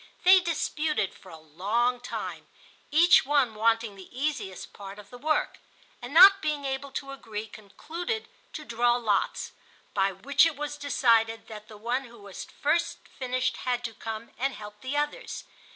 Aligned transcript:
They 0.23 0.39
disputed 0.39 1.13
for 1.13 1.29
a 1.29 1.37
long 1.37 1.99
time—each 2.01 3.23
one 3.23 3.53
wanting 3.53 3.93
the 3.95 4.09
easiest 4.11 4.73
part 4.73 4.97
of 4.97 5.11
the 5.11 5.17
work—and 5.19 6.11
not 6.11 6.41
being 6.41 6.65
able 6.65 6.89
to 6.93 7.11
agree, 7.11 7.45
concluded 7.45 8.27
to 8.53 8.65
draw 8.65 8.95
lots; 8.95 9.51
by 9.93 10.11
which 10.11 10.43
it 10.47 10.55
was 10.55 10.77
decided 10.79 11.45
that 11.49 11.67
the 11.67 11.77
one 11.77 12.05
who 12.05 12.17
was 12.19 12.45
first 12.45 13.07
finished 13.09 13.57
had 13.57 13.83
to 13.83 13.93
come 13.93 14.31
and 14.39 14.55
help 14.55 14.81
the 14.81 14.97
others. 14.97 15.43